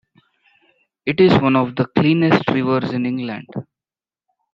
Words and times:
It 1.05 1.19
is 1.21 1.37
one 1.39 1.55
of 1.55 1.75
the 1.75 1.85
cleanest 1.85 2.49
rivers 2.49 2.91
in 2.91 3.05
England. 3.05 3.45